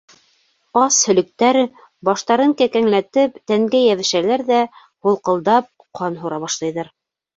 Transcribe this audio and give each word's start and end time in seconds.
Ас 0.83 0.95
һөлөктәр, 1.09 1.59
баштарын 2.09 2.55
кәкәңләтеп, 2.61 3.37
тәнгә 3.53 3.83
йәбешәләр 3.91 4.45
ҙә, 4.49 4.65
һулҡылдап, 5.09 5.71
ҡан 6.01 6.19
һура 6.25 6.45
башлайҙар. 6.49 6.91